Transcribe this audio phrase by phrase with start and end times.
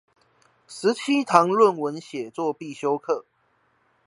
[0.67, 3.23] 十七堂論文寫作必修課